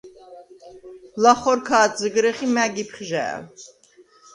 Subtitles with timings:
[1.23, 3.39] ლახორ ქა̄დზჷგრეხ ი მა̈გ იფხჟა̄̈ლ.